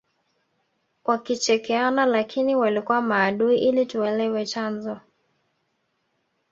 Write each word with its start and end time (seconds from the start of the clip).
wakichekeana 1.05 2.05
lakini 2.05 2.55
walikuwa 2.55 3.01
maadui 3.01 3.57
ili 3.59 3.85
tuelewe 3.85 4.45
chanzo 4.45 4.97